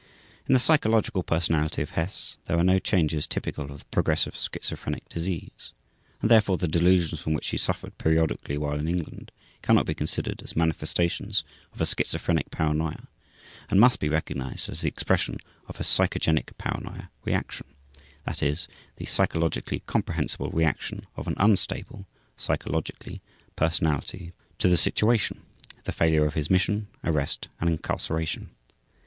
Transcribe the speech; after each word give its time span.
In 0.49 0.53
the 0.53 0.59
psychological 0.59 1.21
personality 1.21 1.83
of 1.83 1.91
Hess 1.91 2.39
there 2.47 2.57
are 2.57 2.63
no 2.63 2.79
changes 2.79 3.27
typical 3.27 3.65
of 3.71 3.77
the 3.81 3.85
progressive 3.91 4.35
schizophrenic 4.35 5.07
disease, 5.09 5.73
and 6.23 6.31
therefore 6.31 6.57
the 6.57 6.67
delusions, 6.67 7.19
from 7.21 7.33
which 7.35 7.49
he 7.49 7.57
suffered 7.57 7.95
periodically 7.99 8.57
while 8.57 8.79
in 8.79 8.87
England, 8.87 9.31
cannot 9.61 9.85
be 9.85 9.93
considered 9.93 10.41
as 10.41 10.55
manifestations 10.55 11.43
of 11.71 11.81
a 11.81 11.85
schizophrenic 11.85 12.49
paranoia, 12.49 13.09
and 13.69 13.79
must 13.79 13.99
be 13.99 14.09
recognized 14.09 14.69
as 14.71 14.81
the 14.81 14.87
expression 14.87 15.37
of 15.67 15.79
a 15.79 15.83
psychogenic 15.83 16.57
paranoia 16.57 17.11
reaction, 17.23 17.67
that 18.25 18.41
is, 18.41 18.67
the 18.95 19.05
psychologically 19.05 19.81
comprehensible 19.85 20.49
reaction 20.49 21.05
of 21.15 21.27
an 21.27 21.35
unstable 21.37 22.07
(psychologically) 22.35 23.21
personality 23.55 24.33
to 24.57 24.67
the 24.67 24.77
situation 24.77 25.43
(the 25.83 25.91
failure 25.91 26.25
of 26.25 26.33
his 26.33 26.49
mission, 26.49 26.87
arrest, 27.03 27.49
and 27.59 27.69
incarceration). 27.69 28.49